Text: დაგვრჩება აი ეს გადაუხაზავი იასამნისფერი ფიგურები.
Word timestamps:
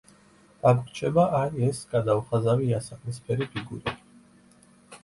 დაგვრჩება 0.61 1.25
აი 1.41 1.67
ეს 1.67 1.83
გადაუხაზავი 1.93 2.67
იასამნისფერი 2.73 3.51
ფიგურები. 3.55 3.99